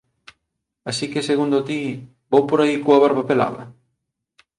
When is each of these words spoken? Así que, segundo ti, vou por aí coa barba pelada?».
Así 0.89 1.05
que, 1.11 1.27
segundo 1.29 1.65
ti, 1.67 1.81
vou 2.31 2.43
por 2.49 2.59
aí 2.61 2.75
coa 2.85 3.01
barba 3.05 3.27
pelada?». 3.29 3.63